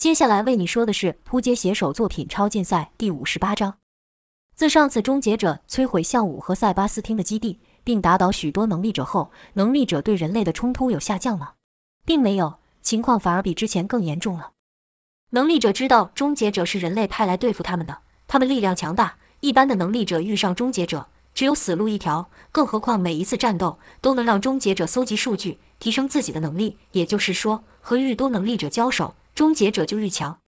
[0.00, 3.74] 接下来为你说的是扑街写手作品超竞赛第五十八章。
[4.54, 11.52] 自上次终结者摧毁向武和塞巴斯汀的基地，并打倒许多能力者后，能力者对人类的冲突有下降吗？
[12.06, 14.52] 并没有，情况反而比之前更严重了。
[15.32, 22.30] 能力者知道终结者是人类派来对付他们的，他们力量强大，一般的能力者遇上终结者只有死路一条。
[22.50, 29.14] 更何况每一次战斗都能让终结者搜集数据，提升自己的能力，也就是说，和愈多能力者交手。
[29.34, 30.40] 终结者就愈强，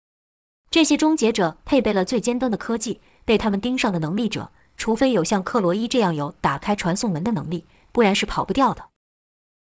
[0.70, 8.86] 这些终结者配备了最尖端的科技，被他们盯上的能力者，除非有像克罗伊这样有打开传送门的能力，不然是跑不掉的。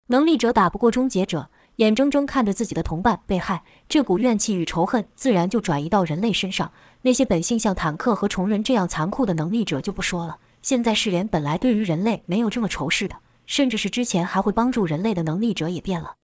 [0.08, 6.72] 能力者打不过终结者，眼睁睁看着自己的同伴被害，这股怨气与仇恨自然就转移到人类身上。
[7.02, 13.16] 那些本性像坦克和虫人这样残酷的能力者就不说了，现在世联本来对于人类没有这么仇视的，
[13.46, 16.16] 甚至是之前还会帮助人类的能力者也变了。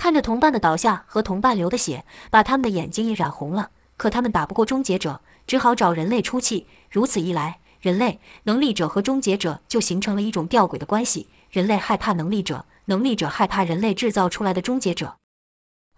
[0.00, 3.68] 看着同伴的倒下和同伴流的血，把他们的眼睛也染红了。
[3.98, 6.66] 可他们打不过终结者，只好找人类出气。
[6.90, 15.16] 如此一来，人类能力者和终结者就形成了一种吊诡的关系：人类害怕能力者，能力者害怕人类制造出来的终结者。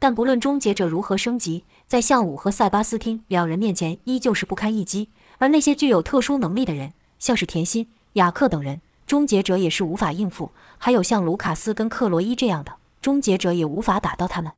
[0.01, 5.11] 但不论终结者如何升级，在向武和塞巴斯汀两人面前依旧是不堪一击。
[5.39, 10.51] 而那些具有特殊能力的人，像是甜心、雅克等人，终结者也是无法应付。
[10.79, 12.79] 还有像卢卡斯跟克罗伊这样的。
[13.03, 14.53] 终结者也无法打到他们。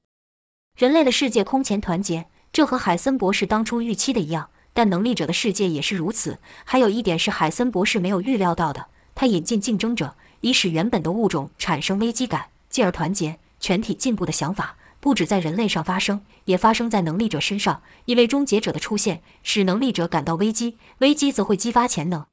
[0.77, 4.51] 人类的世界空前团结，这和海森博士当初预期的一样。
[4.77, 6.41] 但能力者的世界也是如此。
[6.65, 17.83] 还有一点是海森博士没有预料到的：他引进竞争者，以使原本的物种产生危机感，进而团结、全体进步的想法，不止在人类上发生，也发生在能力者身上。
[18.07, 22.27] 因为终结者的出现，使能力者感到危机，危机则会激发潜能。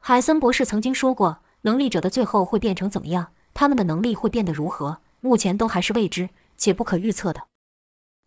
[0.00, 3.32] 海森博士曾经说过，能力者的最后会变成怎么样？
[3.52, 5.02] 他们的能力会变得如何？
[5.20, 7.44] 目前都还是未知且不可预测的。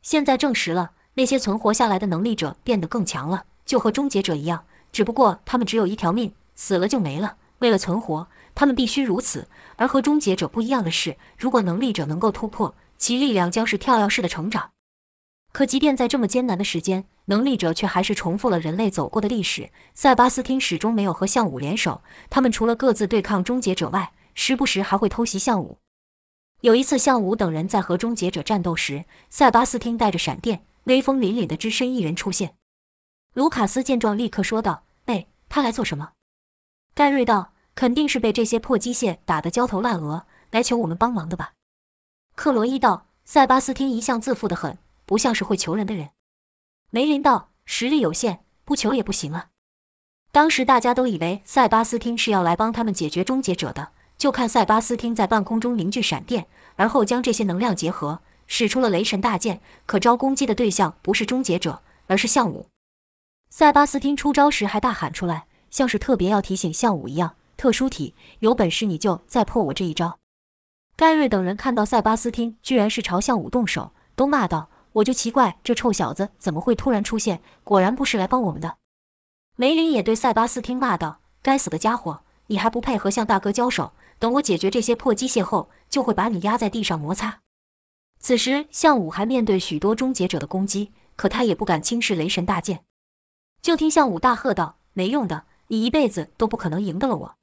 [0.02, 4.66] 现在证实了，那些存活下来的能力者变得更强了，就和终结者一样。
[4.92, 7.38] 只不过他们只有一条命，死了就没了。
[7.59, 9.47] 为了存活，他们必须如此。
[9.75, 14.72] 而和终结者不一样的是，如果能力者能够突破，其力量将是跳跃式的成长。
[15.53, 19.69] 可即便在这么艰难的时间，能力者却还是重复了人类走过的历史。
[19.94, 25.78] 塞巴斯汀始终没有和项武联手，他们除了各自对抗终结者外，时不时还会偷袭项武。
[26.61, 32.55] 有一次，向武等人在和终结者战斗时，塞巴斯汀带着闪电，威风凛凛的只身一人出现。
[33.33, 36.11] 卢卡斯见状，立刻说道：“哎，他来做什么？”
[36.94, 41.53] 盖瑞道：“肯定是被这些破机械打得焦头烂额，来求我们帮忙的吧？”
[42.35, 46.11] 克罗伊道：“塞巴斯汀一向自负的很，不像是会求人的人。”
[46.91, 49.49] 梅林道：“实力有限，不求也不行啊。”
[50.31, 53.93] 当时大家都以为塞巴斯汀是要来帮他们解决终结者的。
[54.22, 56.46] 就看塞巴斯汀在半空中凝聚闪电，
[56.76, 59.62] 而后将这些能量结合，使出了雷神大剑。
[59.88, 62.68] 可招攻击的对象不是终结者，而是项武。
[63.50, 70.20] 塞巴斯汀出招时还大喊出来，像是特别要提醒项武一样：“特殊体，有本事你就再破我这一招！”
[70.96, 77.42] 盖瑞等人看到塞巴斯汀居然是朝项武动手，都骂道：“我就奇怪，这臭小子怎么会突然出现？
[77.64, 78.76] 果然不是来帮我们的。”
[79.58, 87.40] 梅林也对塞巴斯汀骂道：“该死的家伙，你还不配和向大哥交手！”等我解决这些破机械后，就会把你压在地上摩擦。
[88.20, 92.84] 此时，项武还面对许多终结者的攻击，可他也不敢轻视雷神大剑。
[93.64, 97.36] 就听项武大喝道：“没用的，你一辈子都不可能赢得了我！”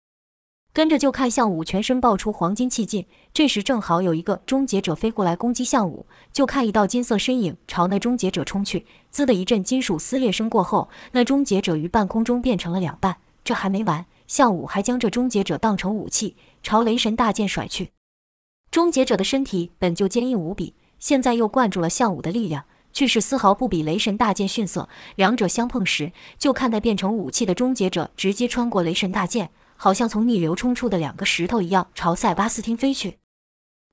[0.73, 3.05] 跟着就看项武全身爆出黄金气劲。
[3.35, 8.87] 这时正好有一个终结者飞过来攻击项武，就看一道金色身影朝那终结者冲去。
[9.11, 13.17] 滋的一阵金属撕裂声过后，那终结者于半空中变成了两半。
[13.43, 16.37] 这还没完，项武还将这终结者当成武器。
[16.69, 17.93] 朝雷神大剑甩去，
[18.71, 24.87] 终结者的身体本就坚硬无比，现在又灌注了项武的力量，却是丝毫不比雷神大剑逊色。
[25.17, 33.17] 两者相碰时，就看待变成武器的终结者直接穿过雷神大剑，好像从逆流冲出的两个石头一样，朝塞巴斯汀飞去。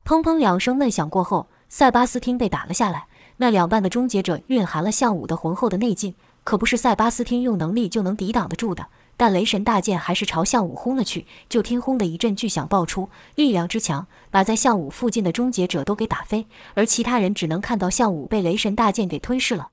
[0.04, 3.08] 砰砰两声闷响过后，塞巴斯汀被打了下来。
[3.38, 6.14] 那两半的终结者蕴含了项武的浑厚的内劲，
[6.44, 8.88] 可不是塞巴斯汀用能力就能抵挡得住的。
[9.18, 19.70] 但雷神大剑还是朝项武轰了去，就听“轰”的一阵巨响爆出，力量之强，把在项武附近的终结者都给打飞，而其他人只能看到项武被雷神大剑给吞噬了。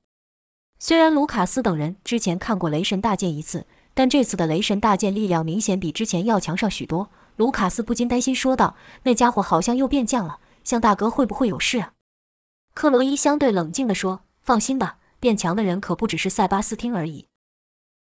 [0.79, 7.09] 虽然卢卡斯等人之前看过雷神大剑一次，但这次的雷神大剑力量明显比之前要强上许多。
[7.35, 11.93] 卢卡斯不禁担心说道：“那家伙好像又变将了，向大哥会不会有事啊？”
[12.73, 17.27] 克罗伊相对冷静地说：“放心吧，变强的人可不只是塞巴斯汀而已。”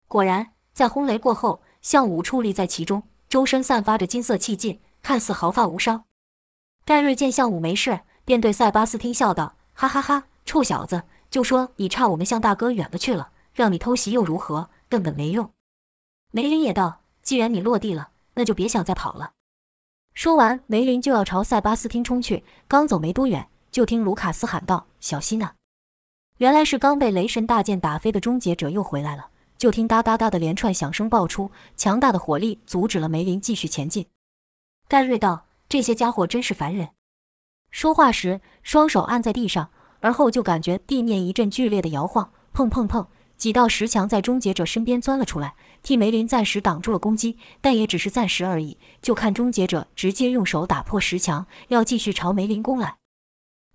[0.06, 0.52] 果然。
[0.72, 6.04] 在轰雷过后，项武矗立在其中，周身散发着金色气劲，看似毫发无伤。
[6.84, 14.70] 盖瑞见项武没事，便对塞巴斯汀笑道：“哈哈哈，臭小子，就说你差我们向大哥远了去了，让你偷袭又如何？
[14.88, 15.50] 根本没用。
[16.32, 19.32] 梅林也道：“既然你落地了，那就别想再跑了。”
[20.14, 22.44] 说完，梅林就要朝塞巴斯汀冲去。
[22.66, 25.54] 刚走没多远，就听卢卡斯喊道：“小心啊！”
[26.38, 29.28] 原来是刚被雷神大剑打飞的终结者又回来了。
[29.62, 34.06] 就听哒哒哒的连串响声爆出，强大的火力阻止了梅林继续前进。
[34.88, 36.88] 盖瑞道：“这些家伙真是烦人。”
[37.70, 39.70] 说话时，双手按在地上，
[40.00, 43.06] 而后就感觉地面一阵剧烈的摇晃，砰砰砰，
[43.36, 48.76] 几道石墙在终结者身边钻了出来，替梅林暂时挡住了攻击，但也只是暂时而已。
[49.00, 52.96] 就看终结者直接用手打破石墙，要继续朝梅林攻来。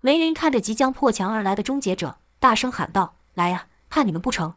[0.02, 4.52] 梅林看着即将破墙而来的终结者，大声喊道：“来呀，怕你们不成？”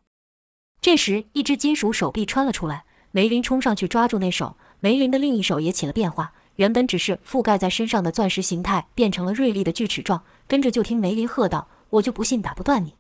[0.82, 10.24] 这时，一只金属手臂穿了出来，梅林冲上去抓住那手，梅林的另一手也起了变化，原本只是覆盖在身上的钻石形态变成了锐利的锯齿状。
[10.48, 12.96] 跟着就听梅林喝道：“我就不信打不断你！”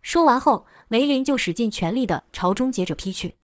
[0.00, 3.34] 说完后，梅林就使尽全力的朝终结者劈去。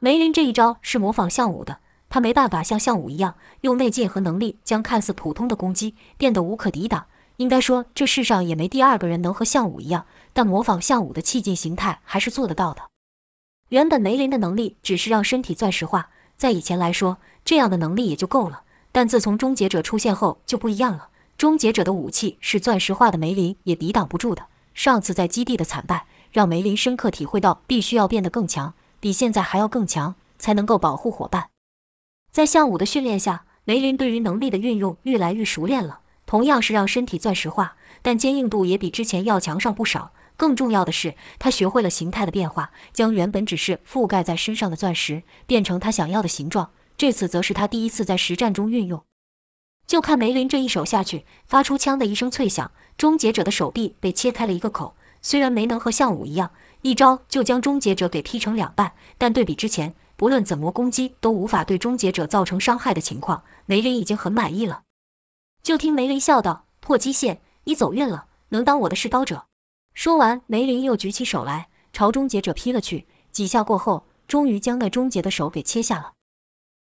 [0.00, 1.78] 梅林这一招是模仿项武的，
[2.08, 7.06] 他没办法像项武一样用内劲和能力将看似普通的攻击变得无可抵挡。
[7.40, 10.04] 应该说，这世上也没第二个人能和项武一样，
[10.34, 12.82] 但模仿项武的气劲形态还是做得到的。
[13.70, 18.64] 原本梅林的能力只是让身体钻石化，在以前来说，这样的能力也就够了。
[18.92, 21.08] 但自从终结者出现后就不一样了，
[21.38, 24.48] 终结者的武器是钻石化的，梅林也抵挡不住的。
[24.74, 31.48] 上次在基地的惨败，让梅林深刻体会到，必须要变得更强，比现在还要更强，才能够保护伙伴。
[32.30, 35.99] 在项武的训练下，梅林对于能力的运用越来越熟练了。
[36.30, 40.12] 同样是让身体钻石化，但坚硬度也比之前要强上不少。
[40.36, 46.70] 更重要的是，他学会了形态的变化，将原本只是覆盖在身上的钻石变成他想要的形状。
[46.96, 49.02] 这次则是他第一次在实战中运用。
[49.88, 54.94] 就看梅林这一手下去，发出“枪”的一声脆响，终结者的手臂被切开了一个口。
[55.20, 56.52] 虽然没能和项武一样
[56.82, 64.82] 一招就将终结者给劈成两半，但对比之前不论怎么攻击都无法对终结者造成伤害的情况，梅林已经很满意了。
[65.62, 69.46] 就听梅林笑道：“破机械，你走运了，能当我的试刀者。”
[69.94, 73.06] 说完，梅林又举起手来，朝终结者劈了去。
[73.30, 76.12] 几下过后，终于将那终结的手给切下了。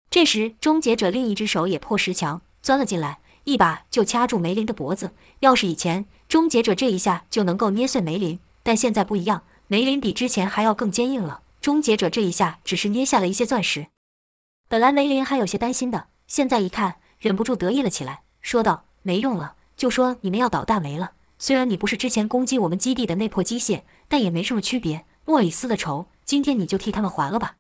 [0.10, 5.14] 这时，终结者另一只手也破石墙钻了进来，一把就掐住梅林的脖子。
[5.40, 11.42] 要是以前，终结者这一下就能够捏碎梅林，但现在不一样，梅林比之前还要更坚硬了。
[11.62, 13.88] 终结者这一下只是捏下了一些钻石。
[14.68, 18.25] 本来梅林还有些担心的，现在一看，忍不住得意了起来。
[18.46, 21.14] 说道：“没用了，就说你们要倒大霉了。
[21.40, 25.04] 虽然你不是之前攻击我们基地的那破机械，但也没什么区别。
[25.26, 27.56] 莫里斯的仇，今天你就替他们还了吧。”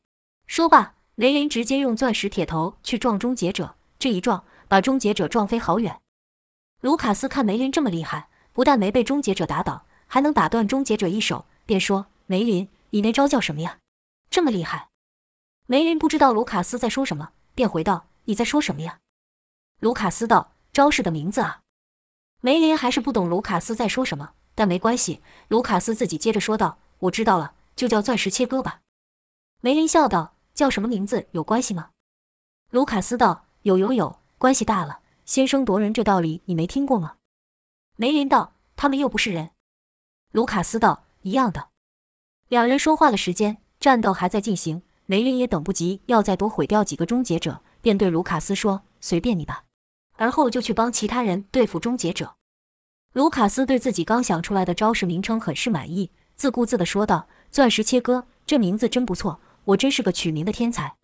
[0.45, 5.99] 说罢，雷林直接用钻石铁头去撞终结者，这一撞把终结者撞飞好远。
[6.81, 13.79] 卢卡斯看梅林这么厉害，不但没被终结者打倒，还能打断终结者一手，便说：“梅林，你那招叫什么呀？
[14.29, 14.89] 这么厉害？”
[15.65, 18.99] 梅林不知道卢卡斯在说什么，便回道：“你在说什么呀？”
[19.81, 20.51] 卢卡斯道。
[20.75, 21.61] 招式的名字啊，
[22.41, 25.21] 梅林还是不懂卢卡斯在说什么，但没关系。
[25.47, 28.81] 卢卡斯自己接着说道：“我知道了，就叫钻石切割吧。”
[29.63, 31.91] 梅林笑道：“叫什么名字有关系吗？”
[32.71, 34.99] 卢卡斯道：“有有有，关系大了。
[35.23, 37.15] 先声夺人这道理你没听过吗？”
[37.95, 39.51] 梅林道：“他们又不是人。”
[40.33, 41.69] 卢卡斯道：“一样的。”
[42.49, 44.81] 两人说话的时间，战斗还在进行。
[45.05, 49.63] 梅林也等不及要再多毁掉几个终结者，便对卢卡斯说：“随便你吧。”
[50.15, 52.35] 而后就去帮其他人对付终结者。
[53.13, 60.95] 卢卡斯对自己刚想出来的招式名称很是满意，自顾自地说道：“钻石切割，这名字真不错，我真是个取名的天才。”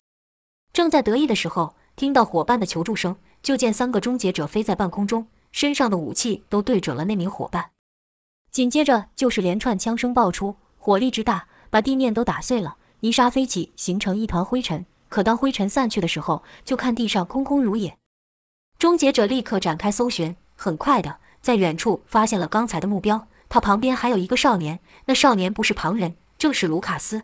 [0.72, 7.70] 正在得意的时候，听到伙伴的求助声，就见三个终结者飞在半空中，身上的武器都对准了那名伙伴。
[8.50, 14.84] 紧接着就是连串枪声爆出，火力之大，把地面都打碎了，泥沙飞起，形成一团灰尘。
[15.08, 17.96] 可当灰尘散去的时候，就看地上空空如也。
[18.82, 23.28] 终结者立刻展开搜寻，很快的在远处发现了刚才的目标。
[23.48, 27.22] 他旁边还有一个少年，那少年不是旁人，正是卢卡斯。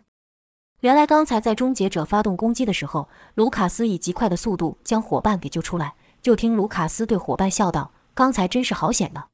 [0.79, 5.95] 原来刚才在终结者发动攻击的时候，卢卡斯以极快的速度将伙伴给救出来。
[6.21, 9.25] 就听卢卡斯对伙伴笑道：“刚才真是好险呢。”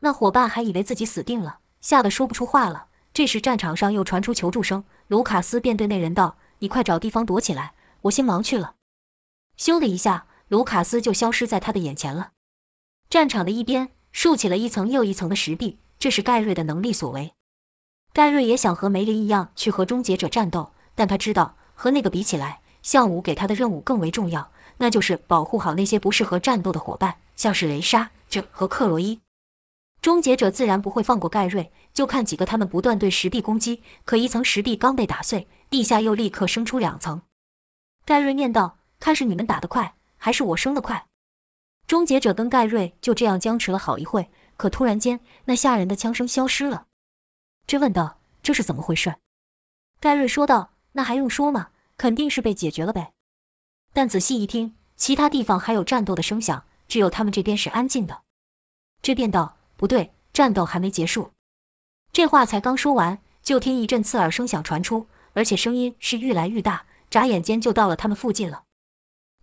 [0.00, 2.86] 那伙伴还以为自己死定了，吓得说不出话了。
[3.12, 8.76] 这时战场上又传出求助声，卢卡斯便对那人道：“你快找地方躲起来，我先忙去了。”
[9.60, 10.24] 咻的一下。
[10.52, 12.32] 卢卡斯就消失在他的眼前了。
[13.08, 17.32] 战场的一边竖起了一层又一层的石壁，这是盖瑞的能力所为。
[18.12, 29.22] 盖瑞也想和梅林一样去和终结者战斗，但他知道和那个比起来，项武给他的任务更为重要，那就是保护好那些不适合战斗的伙伴，像是雷莎这和克洛伊。
[30.02, 37.22] 终结者自然不会放过盖瑞，就看几个他们不断对石壁攻击，可一层石壁刚被打碎，地下又立刻生出两层。
[38.04, 41.08] 盖瑞念道：“看是你们打得快，还是我升得快？”
[41.88, 46.86] 终结者跟盖瑞就这样僵持了好一会，可突然间，那吓人的枪声消失了。
[47.66, 49.16] 这问道：“这是怎么回事？”
[50.00, 51.70] 盖瑞说道：“那还用说吗？
[51.96, 53.12] 肯定是被解决了呗。”
[53.92, 58.22] 但仔细一听，其他地方还有战斗的声响，只有他们这边是安静的。
[59.02, 61.32] 这便道：“不对，战斗还没结束。”
[62.12, 68.64] 这话才刚说完，就听一阵刺耳声响传出，而且声音是愈来愈大，眨眼间就到了他们附近了。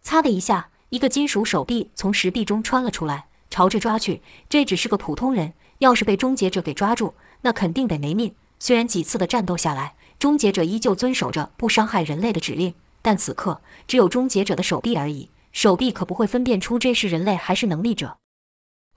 [0.01, 4.21] 擦的一下，一个金属手臂从石壁中穿了出来，朝着抓去。
[4.47, 8.33] 这只是个普通人，要是被终结者给抓住，那肯定得没命。
[8.59, 18.17] 虽然几次的战斗下来，终结者依旧遵守着不伤害人类的指令，但此刻只有终结者的手臂而已，手臂可不会分辨出这是人类还是能力者。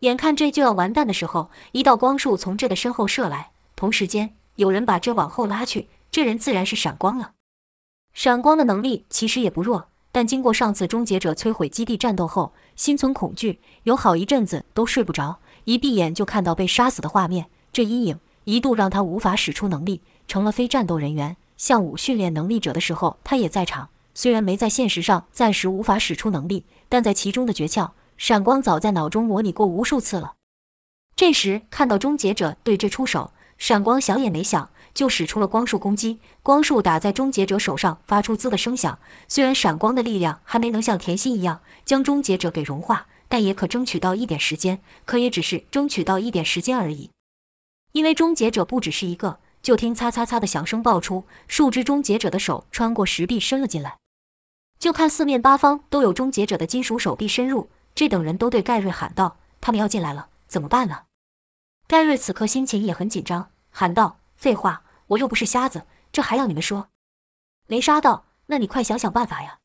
[0.00, 3.50] 眼看这就要完蛋的时候，一道光束从这的身后射来。
[3.76, 7.34] 同时间，有人把这往后拉去，这人自然是闪光了。
[8.12, 17.46] 闪光的能力其实也不弱，但经过上次终结者摧毁基地战斗后，心存恐惧，有好一阵子都睡不着，一闭眼就看到被杀死的画面。
[17.72, 21.36] 这阴影一度让他无法使出能力，成了非战斗人员。
[21.56, 30.34] 向武训练能力者的时候，他也在场，虽然没在现实上暂时无法使出能力，但在其中的诀窍，闪光早在脑中模拟过无数次了。
[31.16, 33.32] 这时看到终结者对这出手。
[33.58, 36.20] 闪光想也没想，就使出了光束攻击。
[36.42, 38.98] 光束打在终结者手上，发出滋的声响。
[39.28, 44.82] 虽然闪光的力量还没能像甜心一样将终结者给融化，但也可争取到一点时间。
[45.04, 47.10] 可也只是争取到一点时间而已。
[47.92, 53.98] 因为终结者不只是一个，就听擦擦擦的响声爆出，数只终结者的手穿过石壁伸了进来。
[54.78, 57.70] 就看四面八方都有终结者的金属手臂深入。
[57.94, 61.02] 这等人都对盖瑞喊道：“他们要进来了，怎么办呢？”
[61.86, 63.50] 盖瑞此刻心情也很紧张。
[63.70, 66.88] 喊道：“废话，我又不是瞎子，这还要你们说？”
[67.68, 69.60] 雷莎道：“那你快想想办法呀！”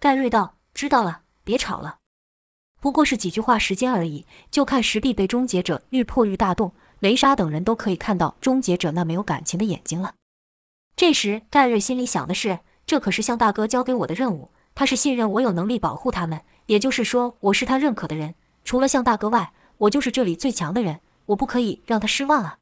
[0.00, 1.98] 盖瑞道：“知道了，别吵了。
[2.80, 4.24] 不过是几句话时间而已。
[4.50, 10.14] 就看石壁被终结者愈破愈大洞，雷莎等人都可以看到终结者那没有感情的眼睛了。
[10.96, 18.34] 这时，盖瑞心里想的是：这可是向大哥交给我的任务，他是信任我有能力保护他们，也就是说，我是他认可的人。
[18.64, 22.59] 除了向大哥外，我就是这里最强的人，我不可以让他失望啊！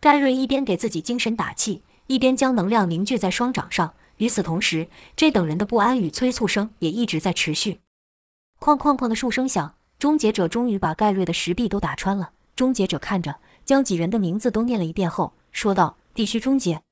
[0.00, 3.94] 盖瑞一边给自己精神打气，一边将能量凝聚在双掌上。
[4.18, 7.80] 与此同时，这等人的不安与催促声也一直在持续。
[8.60, 12.30] 哐哐哐的数声响，终结者终于把盖瑞的石壁都打穿了。
[12.54, 16.82] 终结者看着，将几人的名字都念了一遍后，说道：“必须终结。”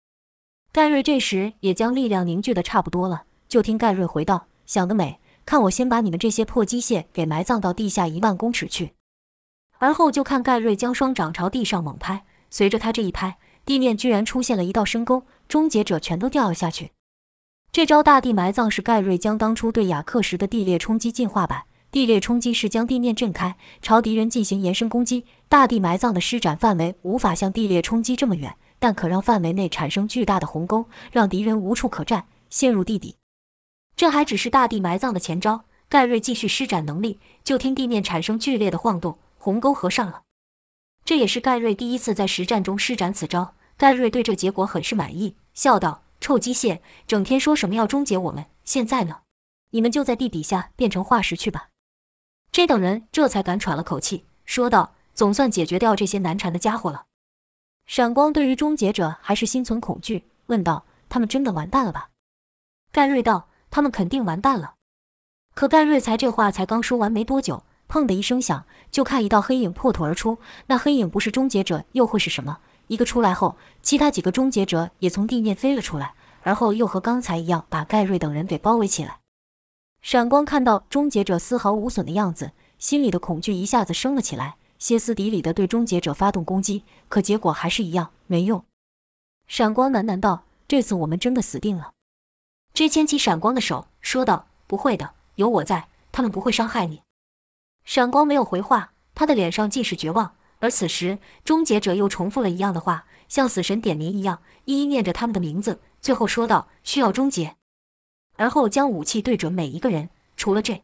[0.72, 3.24] 盖瑞这时也将力量凝聚的差不多了。
[3.48, 5.20] 就听盖瑞回道：“想得美！
[5.44, 8.94] 看我先把你们这些破机械给埋葬到地下一万公尺去。”
[9.78, 12.24] 而后就看盖瑞将双掌朝地上猛拍。
[12.56, 13.36] 随着他这一拍，
[13.66, 16.92] 地面居然出现了一道深沟，终结者全都掉了下去。
[17.70, 21.64] 这招大地埋葬是盖瑞将当初对雅克时的地裂冲击进化版。
[21.90, 25.26] 地裂冲击是将地面震开，朝敌人进行延伸攻击。
[25.50, 33.16] 大地埋葬的施展范围无法像地裂冲击这么远，但可让范围内产生巨大的鸿沟，让敌人无处可站，陷入地底。
[33.94, 40.22] 这还只是大地埋葬的前招，盖瑞继续施展能力，就听地面产生剧烈的晃动，鸿沟合上了。
[41.06, 49.20] 这也是盖瑞第一次在实战中施展此招，盖瑞对这结果很是满意，笑道：“臭机械，整天说什么要终结我们，现在呢？
[49.70, 51.68] 你们就在地底下变成化石去吧。”
[52.50, 57.04] 这等人这才敢喘了口气，说道：“总算解决掉这些难缠的家伙了。”
[57.86, 62.10] 闪光对于终结者还是心存恐惧，问道：“他们真的完蛋了吧？”
[62.90, 64.74] 盖瑞道：“他们肯定完蛋了。”
[65.54, 67.62] 可盖瑞才这话才刚说完没多久。
[67.88, 70.38] 砰的一声响，就看一道黑影破土而出。
[70.66, 72.58] 那黑影不是终结者，又会是什么？
[72.88, 79.18] 一个出来后，其他几个终结者也从地面飞了出来，而后又和刚才一样，把盖瑞等人给包围起来。
[80.02, 86.84] 闪光看到终结者丝毫无损的样子，心里的恐惧一下子升了起来，歇斯底里的对终结者发动攻击。
[87.08, 88.64] 可结果还是一样，没用。
[89.48, 91.92] 闪光喃喃道：“这次我们真的死定了。”
[92.74, 97.00] 这牵起闪光的手，说道：“不会的，有我在，他们不会伤害你。”
[97.86, 100.34] 闪光没有回话，他的脸上尽是绝望。
[100.58, 107.56] 而此时，终结者又重复了一样的话，像死神点名一样，一一念着他们的名字，最后说道：“需要终结。”
[108.36, 110.82] 而后将武器对准每一个人，除了这。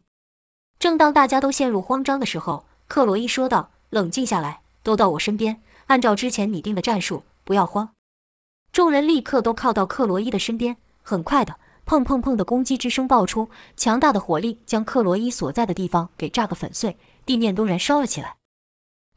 [0.79, 7.89] 正当大家都陷入慌张的时候，克罗伊说道：“冷静下来，都到我身边，按照之前拟定的战术，不要慌。”
[8.71, 11.57] 众人立刻都靠到克罗伊的身边，很快的。
[11.85, 18.37] 砰砰砰的攻击之声爆出，强大的火力将克罗伊所在的地方给炸个粉碎，地面都燃烧了起来。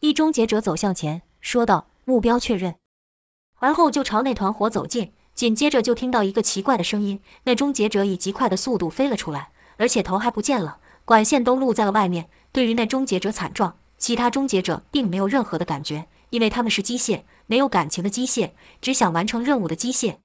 [0.01, 2.75] 一终结者走向前，说道：“目标确认。
[3.61, 12.29] 而后就朝那团火走近，紧接着就听到一个奇怪的声音：那终结者以极快的速度飞了出来，而且头还不见了，管线都露在了外面。
[12.53, 18.51] 对于那终结者惨状，其他终结者并没有任何的感觉，因为他们是机械，没有感情的机械，
[18.83, 20.17] 只想完成任务的机械。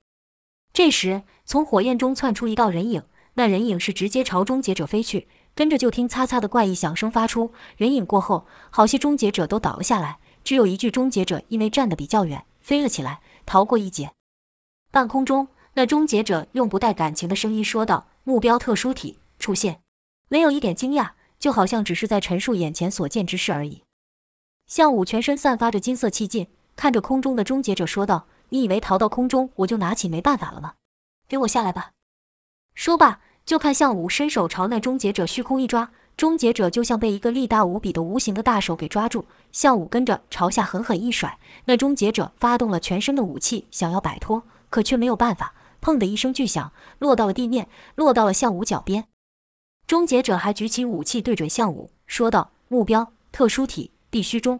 [0.74, 5.28] 这时，从火焰中窜出一道人影，那人影是直接朝终结者飞去。
[5.54, 14.12] 跟着就听擦擦的怪异响声发出，人影过后，好些终结者都倒了下来，只有一具终结者因为站得比较远，飞了起来，逃过一劫。
[14.92, 19.82] 半空中，那终结者用不带感情的声音说道：“目标特殊体出现。”
[20.30, 23.84] 没有一点惊讶，就好像只是在陈述眼前所见之事而已。
[24.68, 26.48] 向武全身散发着金色气劲，
[26.78, 28.26] 看着空中的终结者说道。
[28.54, 30.74] 你以为逃到空中我就拿起没办法了吗？
[31.28, 31.92] 给我下来吧！
[32.76, 39.26] 说罢，就看向武伸手朝那终结者虚空一抓，终结者就像被一个力大无比的无形的大手给抓住。
[39.54, 45.54] 向武跟着朝下狠狠一甩，那终结者发动了全身的武器，想要摆脱，可却没有办法。
[45.82, 49.08] 砰的一声巨响，落到了地面，落到了向武脚边。
[49.88, 54.60] 终结者还举起武器对准向武，说道：“目标特殊体必须中。”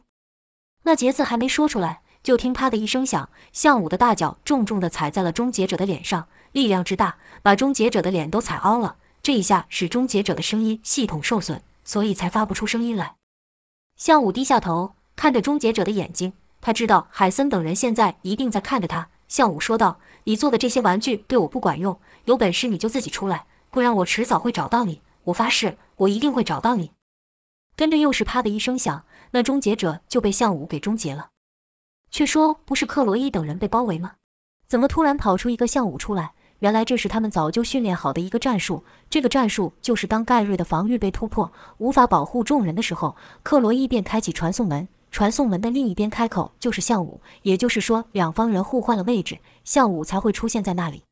[0.84, 2.01] 那节字还没说出来。
[2.24, 8.98] 就听啪的一声响，向武的大脚重重地踩在了终结者的脸上，力量之大，把终结者的脸都踩凹了。
[9.24, 13.16] 这一下使终结者的声音系统受损，所以才发不出声音来。
[13.96, 19.10] 向武低下头看着终结者的眼睛，他知道海森等人现在一定在看着他。
[19.28, 25.02] 向武说道：“你做的这些玩具对我不管用，有本事你就自己出来，不然我迟早会找到你。
[25.26, 26.92] 我发誓，我一定会找到你。”
[27.78, 31.30] 跟着又是啪的一声响，那终结者就被向武给终结了。
[32.12, 34.14] 却说不是克罗伊等人被包围吗？
[34.68, 36.34] 怎么突然跑出一个向武出来？
[36.60, 38.84] 原来这是他们早就训练好的一个战术。
[39.10, 44.88] 这个战术就是当盖瑞的防御被突破，无法保护众人的时候，克罗伊便开启传送门。
[45.10, 51.04] 传送门的另一边开口就是向武，也就是说两方人互换了位置，向武才会出现在那里。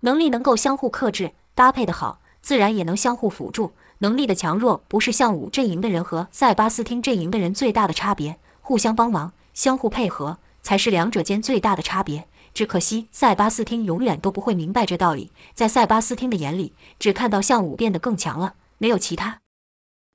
[0.00, 3.72] 能力能够相互克制，搭配的好，自然也能相互辅助。
[3.98, 9.32] 能力的强弱不是向武阵营的人和塞巴斯汀阵营的人最大的差别，互相帮忙。
[9.58, 12.28] 相互配合才是两者间最大的差别。
[12.54, 15.32] 只可惜塞巴斯汀永远都不会明白这道理。
[15.52, 19.40] 在塞巴斯汀的眼里，只看到项武变得更强了，没有其他。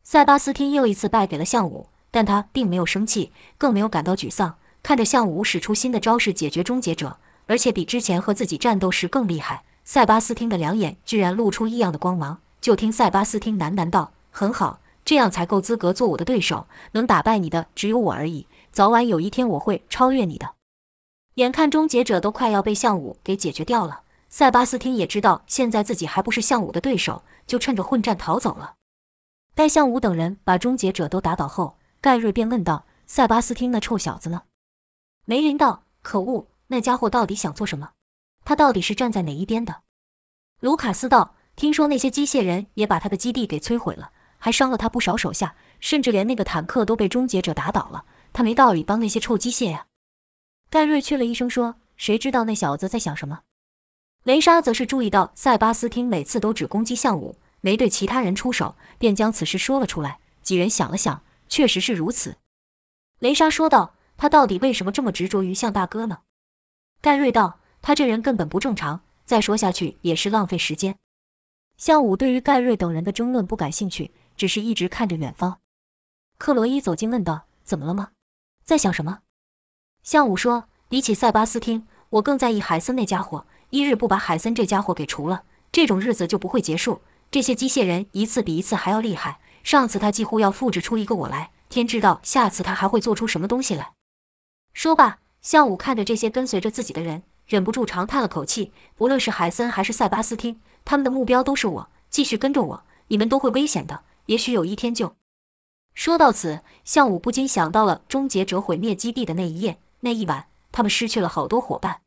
[0.01, 4.56] 塞巴斯汀又一次败给了项武，但他并没有生气，更没有感到沮丧。
[4.82, 12.39] 看着项武使出新的招式解决终结者，而且比之前和自己战斗时更厉害，塞巴斯汀的两眼居然露出异样的光芒。
[12.62, 16.65] 就听塞巴斯汀喃喃道：“很好，这样才够资格做我的对手。
[16.93, 20.56] 能打败你的只有我而已。”早晚有一天我会超越你的。
[21.36, 28.74] 眼看终结者都快要被项武给解决掉了，塞巴斯汀也知道现在自己还不是项武的对手，就趁着混战逃走了。
[29.54, 34.42] 待项武等人把终结者都打倒后，盖瑞便问道：“塞巴斯汀那臭小子呢？”
[35.26, 37.92] 梅林道：“可恶，那家伙到底想做什么？
[38.44, 39.82] 他到底是站在哪一边的？”
[40.62, 44.10] 卢卡斯道：“听说那些机械人也把他的基地给摧毁了，
[44.40, 49.88] 还伤了他不少手下，甚至连那个坦克都被终结者打倒了。”他没道理帮那些臭机械呀！
[50.69, 53.41] 盖瑞去了一声说：“谁知道那小子在想什么？”
[54.24, 60.19] 雷莎则是注意到塞巴斯汀每次都只攻击项武，没对其他人出手，便将此事说了出来。
[60.41, 62.38] 几人想了想，确实是如此。
[63.19, 66.19] 雷莎说道：“他到底为什么这么执着于向大哥呢？”
[67.02, 70.98] 盖瑞道：“他这人根本不正常，再说下去也是浪费时间。”
[71.78, 75.60] 向武对于盖瑞等人的争论不感兴趣，只是一直看着远方。
[76.38, 78.12] 克罗伊走近问道：“怎么了吗？”
[78.63, 79.19] 在想什么？
[80.04, 83.45] 向武说：“比起塞巴斯汀，我更在意海森那家伙。
[83.69, 87.02] 一日不把海森这家伙给除了，这种日子就不会结束。
[87.32, 89.39] 这些机械人一次比一次还要厉害。
[89.63, 93.93] 上次他几乎要复制出一个我来，天知道下次他还会做出什么东西来。”
[94.73, 98.71] 说罢，向武看着这些跟随着自己的人，忍不住长叹了口气。
[98.95, 101.89] 不论是海森还是塞巴斯汀，他们的目标都是我。
[102.10, 104.04] 继续跟着我，你们都会危险的。
[104.28, 105.15] 也许有一天就……
[105.93, 109.77] 说到此，向武不禁想到了终结者毁灭基地的那一夜。
[110.01, 112.01] 那一晚，他们失去了好多伙伴。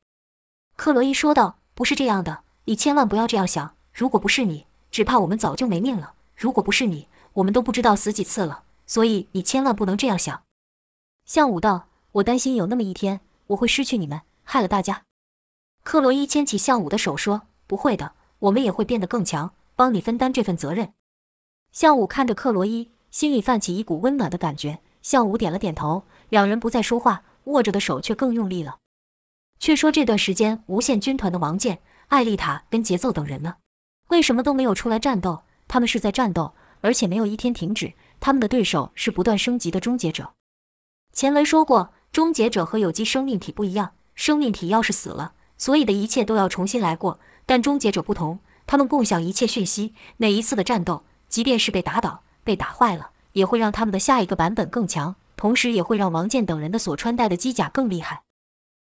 [0.77, 3.75] 克洛伊说道：“不是这样的，你千万不要这样想。
[3.93, 6.15] 如果不是你，只怕我们早就没命了。
[6.37, 8.65] 如果不是你，我们都不知道死几次了。
[8.87, 10.43] 所以你千万不能这样想。”
[11.25, 15.05] 向武道：“我担心有那么一天，我会失去你们，害了大家。”
[15.83, 20.93] 克洛伊牵起向武的手说：“不会的，我们也会变得更强，帮你分担这份责任。”
[21.73, 22.91] 向武看着克洛伊。
[23.17, 26.05] 心里泛起一股温暖的感觉，向武点了点头。
[26.29, 28.77] 两人不再说话，握着的手却更用力了。
[29.59, 33.55] 却说这段时间，无限军团的王健、艾丽塔跟节奏等人呢？
[34.09, 35.45] 为什么都没有出来战斗？
[35.67, 37.95] 他们是在战斗，而且没有一天停止。
[38.21, 40.35] 他们的对手是不断升级的终结者。
[41.15, 47.19] 前文说过，终结者和有机生命体不一样，生命体要是死了，所有的一切都要重新来过。
[47.47, 49.95] 但终结者不同，他们共享一切讯息。
[50.19, 58.23] 每一次的战斗，即便是被打倒、被打坏了，也会让他们的下一个版本更强，同时也会让王健等人的所穿戴的机甲更厉害。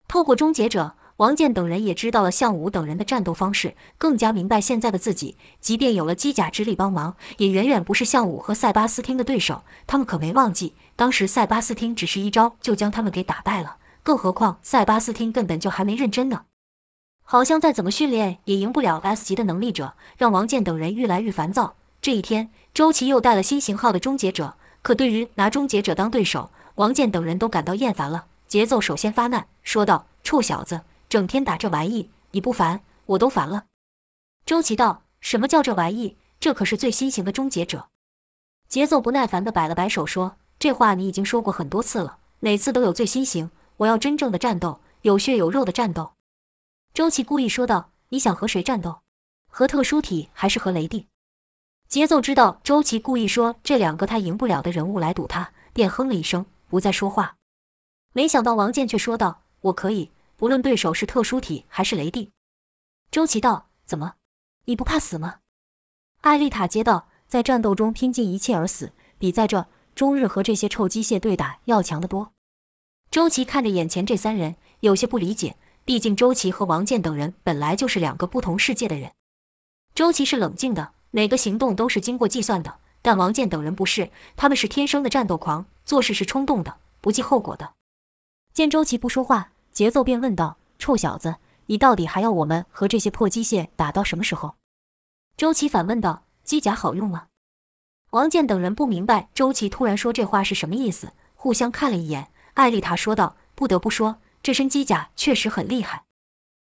[0.07, 0.95] 透过终结者。
[1.19, 9.63] 王健等人也知道了项武等人的战斗方式，更加明白现在的自己，即便有了机甲之力帮忙，也远远不是项武和塞巴斯汀的对手。
[9.85, 16.43] 他们可没忘记，当时塞巴斯汀只是一招就将他们给打败了，更何况塞巴斯汀根本就还没认真呢。
[17.25, 21.75] 好像再怎么训练也赢不了 S 级的能力者，让王健等人愈来愈烦躁。
[22.01, 28.27] 这一天，周琦又带了新型号的终结者，可对于拿终结者当对手，王健等人都感到厌烦了。
[28.47, 33.65] 节奏首先发难，说道：“臭小子！”整天打这玩意，你不烦我都烦了。
[34.45, 36.15] 周琦道：“什么叫这玩意？
[36.39, 37.89] 这可是最新型的终结者。”
[38.69, 43.51] 节奏不耐烦地摆了摆手说：“这话你已经说过很多次了，每次都有最新型。
[43.77, 46.13] 我要真正的战斗，有血有肉的战斗。”
[46.93, 49.01] 周琦故意说道：“你想和谁战斗？
[49.49, 51.07] 和特殊体还是和雷帝？”
[51.89, 57.37] 节奏知道周琦故意说这两个他赢不了的人物来堵他，便哼了一声，不再说话。
[58.13, 62.31] 没想到王健却说道：“我可以。”不论对手是特殊体还是雷帝，
[63.09, 64.13] 周琦道：“怎么，
[64.65, 65.39] 你不怕死吗？”
[66.21, 72.33] 艾丽塔接道：“在战斗中拼尽一切而死，比在这终日和这些臭机械对打要强得多。”
[73.09, 75.55] 周琦看着眼前这三人，有些不理解。
[75.83, 79.11] 毕竟周琦和王健等人本来就是两个不同世界的人。
[79.95, 87.73] 周琦是冷静的，每个行动都是经过计算的，但王健等人不是，他们是天生的战斗狂，做事是冲动的，不计后果的。
[88.53, 89.51] 见周琦不说话。
[89.71, 91.35] 节奏便问道：“臭小子，
[91.67, 94.55] 你到底还要我们和这些破机械打到什么时候？”
[95.37, 97.27] 周琦反问道：“机甲好用吗？”
[98.11, 102.29] 王健等人不明白周琦突然说这话是什么意思，互相看了一眼。
[102.55, 106.03] 艾丽塔说道：“不得不说，这身机甲确实很厉害。”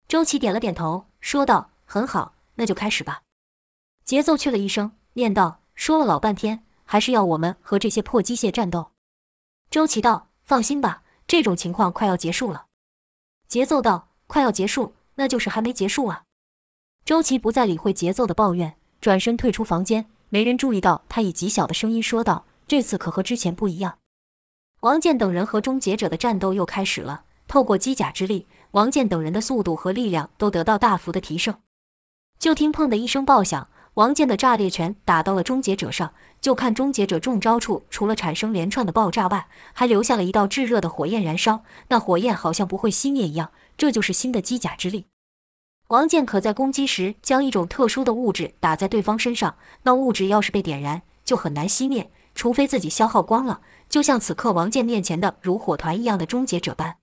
[0.07, 3.23] 周琦点了点头，说道：“很好，那就开始吧。”
[4.05, 8.91] 节奏去了一声，念道：“说了老半天，还是要我们和这些破机械战斗。”
[9.71, 12.65] 周琦道：“放心吧，这种情况快要结束了。”
[13.47, 16.23] 节奏道：“快要结束，那就是还没结束啊。”
[17.05, 20.09] 周琦不再理会节奏的抱怨，转身退出房间。
[20.29, 23.99] 没人注意到他以极小的声音说道：“这次可和之前不一样。”
[24.81, 27.23] 王健等人和终结者的战斗又开始了。
[27.47, 31.61] 透过机甲之力，王健等人的速度和力量都得到大幅的提升。
[32.39, 33.69] 就听“砰”的一声爆响。
[33.95, 41.63] 王健的炸裂拳打到了终结者上，就看终结者中招处，除了产生连串的爆炸外，还留下了一道炙热的火焰燃烧。
[41.89, 45.05] 那火焰好像不会熄灭一样，这就是新的机甲之力。
[45.89, 53.61] 王健可在攻击时将一种特殊的物质打在对方身上，那物质要是被点燃，就很难熄灭，除非自己消耗光了。
[53.87, 56.95] 就像此刻王健面前的如火团一样的终结者般，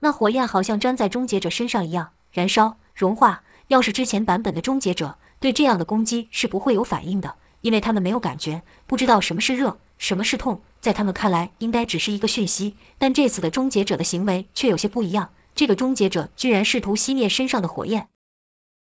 [0.00, 3.44] 那火焰好像粘在终结者身上一样燃烧融化。
[3.68, 5.16] 要是之前版本的终结者。
[5.44, 12.76] 对这样的攻击是不会有反应的，因为他们没有感觉，不知道什么是热，什么是痛，在他们看来应该只是一个讯息。
[12.96, 18.08] 但这次的终结者的行为却有些不一样，这个终结者居然试图熄灭身上的火焰。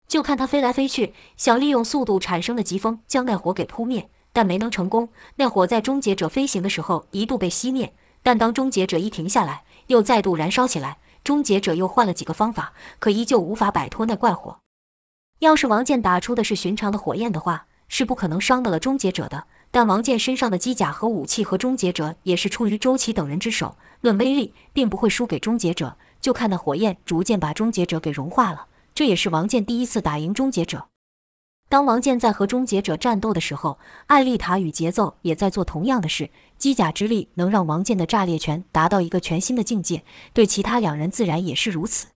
[0.08, 5.10] 就看他飞来飞去，想利用速度产生的疾风将那火给扑灭，但没能成功。
[5.36, 11.00] 那火在终结者飞行的时候一度被熄灭，但当终结者一停下来，又再度燃烧起来。
[11.26, 14.63] 终结者又换了几个方法，可依旧无法摆脱那怪火。
[15.44, 19.44] 要是王健打出的是寻常的火焰的话，是不可能伤到了终结者的。
[19.72, 25.98] 但王健身上的机甲和武器和终结者也是出于周琦等人之手，论威力并不会输给终结者。
[26.22, 28.68] 就看那火焰逐渐把终结者给融化了。
[28.96, 30.88] 这也是王健第一次打赢终结者。
[31.68, 36.30] 当王健在和终结者战斗的时候，艾丽塔与节奏也在做同样的事。
[36.58, 42.08] 机甲之力能让王健的炸裂拳达到一个全新的境界，对其他两人自然也是如此。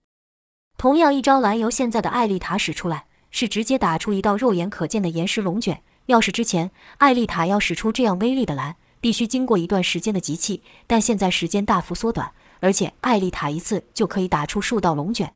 [0.78, 3.04] 同样一招蓝由现在的艾丽塔使出来。
[3.38, 5.80] 是直接打出一道肉眼可见的岩石龙卷。
[6.06, 15.32] 要是之前艾丽塔要使出这样威力的蓝，必须经过一段时间的集气，但现在时间大幅缩短，而且艾丽塔一次就可以打出数道龙卷。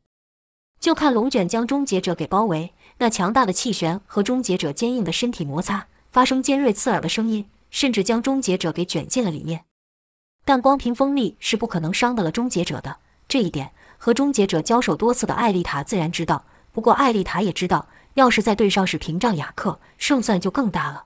[0.81, 9.63] 就看龙卷将终结者给包围，那强大的气旋和终结者坚硬的身体摩擦，发生尖锐刺耳的声音，甚至将终结者给卷进了里面。
[10.43, 12.97] 但光凭风力是不可能伤得了终结者的，
[13.29, 16.43] 这一点和终结者交手多次的艾丽塔自然知道。
[16.73, 21.05] 不过，艾丽塔也知道，要是再对上是屏障雅克，胜算就更大了。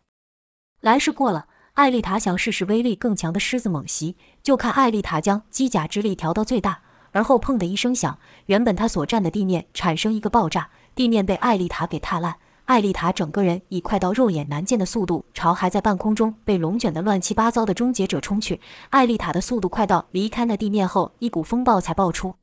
[0.79, 6.79] 来世过了，艾丽塔想试试威力更强的狮子猛袭，就看艾丽塔将机甲之力调到最大，
[7.11, 12.37] 而后砰的一声响，原本他所站的地面产生一个爆炸，地面被艾丽塔给踏烂。
[12.63, 18.59] 艾丽塔整个人以快到肉眼难见的速度朝还在半空中被龙卷的乱七八糟的终结者冲去。
[18.89, 22.35] 艾丽塔的速度快到离开那地面后，一股风暴才爆出。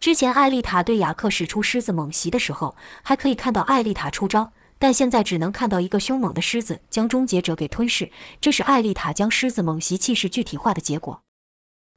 [0.00, 8.10] 之前艾丽塔对雅克使出狮子猛袭的时候，还可以看到艾丽塔出招，但现在只能看到一个凶猛的狮子将终结者给吞噬。
[8.40, 11.20] 这是艾丽塔将狮子猛袭气势具体化的结果。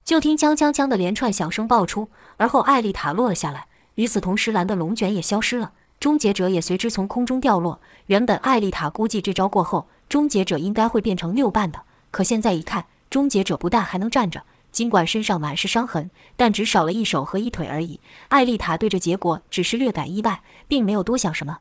[0.04, 5.72] 就听锵锵锵的连串响声爆出，而后艾丽塔落了下来，与此同时，蓝的龙卷也消失了。
[5.98, 7.80] 终结者也随之从空中掉落。
[8.08, 18.02] 原本艾丽塔估计这招过后，终结者应该会变成六瓣的，可现在一看，终结者不但还能站着，尽管身上满是伤痕，但只少了一手和一腿而已。
[18.28, 21.60] 艾丽塔对这结果只是略感意外，并没有多想什么。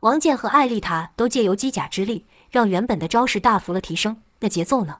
[0.00, 4.22] 王健和艾丽塔都借由机甲之力，让原本的招式大幅了提升。
[4.40, 4.98] 那节奏呢？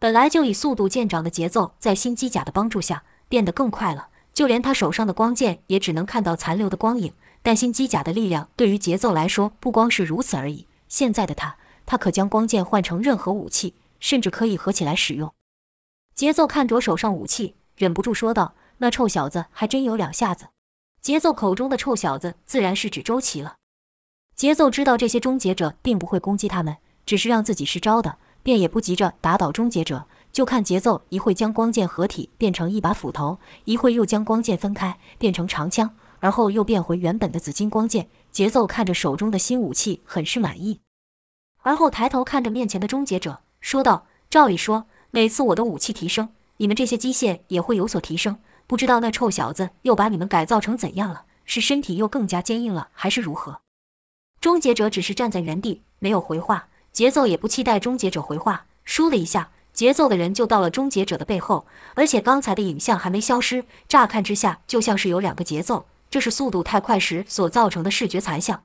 [0.00, 7.12] 本来就以速度见长的节奏，在新机甲的帮助下变得更快了，就连他手上的光剑也只能看到残留的光影。
[7.42, 10.66] 但新机甲的力量对于节奏来说不光是如此而已。
[10.88, 15.32] 现在的他，他可将光剑换成任何武器，甚至可以合起来使用。
[16.18, 20.46] 节奏看着手上武器，忍不住说道：“那臭小子还真有两下子。”
[21.00, 23.54] 节奏口中的臭小子自然是指周琦了。
[24.34, 35.94] 节奏知道这些终结者并不会攻击他们，只是让自己失招的，便也不急着打倒终结者，就看节奏一会将光剑合体变成一把斧头，一会又将光剑分开变成长枪。
[36.18, 40.80] 而后又变回原本的紫金光剑，节奏看着手中的新武器，很是满意。
[41.62, 48.38] 而后抬头看着面前的终结者，说道：“照理说，每次我的武器提升，你们这些机械也会有所提升。
[48.66, 51.24] 不知道那臭小子又把你们改造成怎样了？
[51.46, 53.60] 是身体又更加坚硬了，还是如何？”
[54.40, 56.68] 终结者只是站在原地，没有回话。
[56.92, 63.64] 节奏也不期待终结者回话，输了一下，节奏的人就到了终结者的背后，而且刚才的影像还没消失。
[63.88, 65.86] 乍看之下，就像是有两个节奏。
[66.10, 68.64] 这是速度太快时所造成的视觉残像，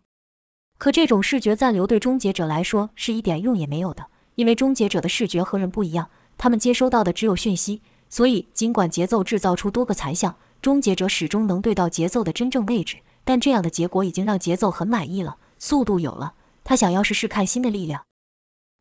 [0.78, 12.98] 可这种视觉暂留对终结者来说是一点用也没有的，因为终结者的视觉和人不一样，他们接收到的只有讯息，所以尽管节奏制造出多个残像，终结者始终能对到节奏的真正位置。
[13.24, 18.04] 但这样的结果已经让节奏很满意了，速度有了，他想要试试看新的力量。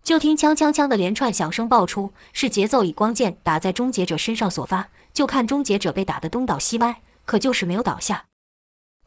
[0.02, 4.88] 就听锵锵锵的连串响声爆出，是节奏以光剑打在终结者身上所发。
[5.12, 8.24] 就看终结者被打得东倒西歪，可就是没有倒下。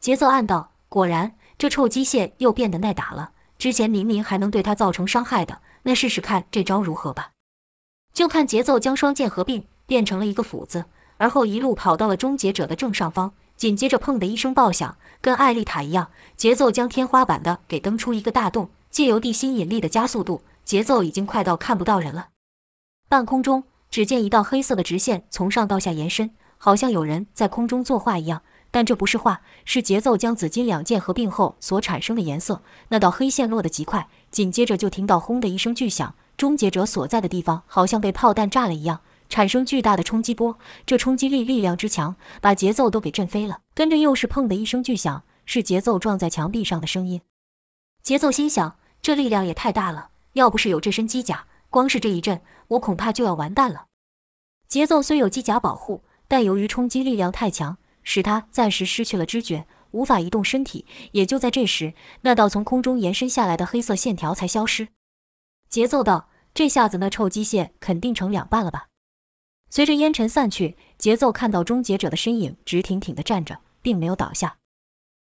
[0.00, 3.32] 节奏暗道，果然，这臭机械又变得耐打了。
[3.58, 7.32] 之前明明还能对他造成伤害的，那试试看这招如何吧。
[8.16, 10.86] 就看节奏将双剑合并，变成了一个斧子，
[11.18, 13.34] 而后一路跑到了终结者的正上方。
[13.58, 18.70] 紧接着，砰的一声爆响，跟艾丽塔一样，节奏将天花板的给蹬出一个大洞。
[18.90, 22.28] 借由地心引力的加速度，节奏已经快到看不到人了。
[23.06, 28.40] 半空中，只见一道黑色的直线从上到下延伸，好像有人在空中作画一样。
[28.70, 32.62] 但这不是画，是节奏将紫金两剑合并后所产生的颜色。
[32.88, 40.58] 那道黑线落得极快，紧接着就听到轰的一声巨响，终结者所在的地方好像被炮弹炸了一样，产生巨大的冲击波。
[40.84, 43.60] 这冲击力力量之强，把节奏都给震飞了。
[43.74, 47.20] 跟着又是砰的一声巨响，是节奏撞在墙壁上的声音。
[48.02, 53.86] 节奏心想：这力量也太大了，要不是有这身机甲，光是这一震，我恐怕就要完蛋了。
[54.68, 57.78] 节奏虽有机甲保护，但由于冲击力量太强。
[58.08, 60.86] 使他暂时失去了知觉，无法移动身体。
[61.10, 64.86] 也就在这时，那道从空中延伸下来的黑色线条才消失。
[65.68, 68.86] 节奏道：“这下子那臭机械肯定成两半了吧？”
[69.68, 74.56] 随着烟尘散去，节奏看到终结者的身影直挺挺地站着，并没有倒下。